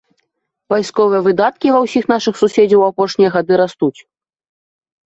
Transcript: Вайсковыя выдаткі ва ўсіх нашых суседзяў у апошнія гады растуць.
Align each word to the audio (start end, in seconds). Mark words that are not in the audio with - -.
Вайсковыя 0.73 1.21
выдаткі 1.27 1.67
ва 1.75 1.79
ўсіх 1.85 2.03
нашых 2.13 2.33
суседзяў 2.43 2.79
у 2.85 2.89
апошнія 2.91 3.29
гады 3.39 3.53
растуць. 3.65 3.97